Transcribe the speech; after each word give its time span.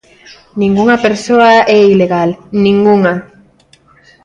Ningunha 0.61 1.01
persoa 1.05 1.49
é 1.77 1.79
ilegal, 1.93 2.29
ningunha. 2.65 3.13